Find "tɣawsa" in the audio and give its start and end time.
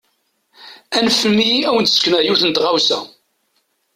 2.55-2.99